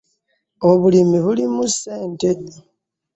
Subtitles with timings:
[0.69, 2.31] Obulimi bulimu ssente.